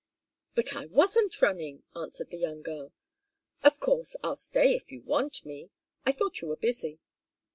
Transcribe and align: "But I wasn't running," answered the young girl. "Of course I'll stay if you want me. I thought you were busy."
"But 0.55 0.75
I 0.75 0.87
wasn't 0.87 1.39
running," 1.43 1.83
answered 1.95 2.31
the 2.31 2.39
young 2.39 2.63
girl. 2.63 2.91
"Of 3.63 3.79
course 3.79 4.15
I'll 4.23 4.35
stay 4.35 4.75
if 4.75 4.91
you 4.91 5.03
want 5.03 5.45
me. 5.45 5.69
I 6.07 6.11
thought 6.11 6.41
you 6.41 6.47
were 6.47 6.55
busy." 6.57 6.97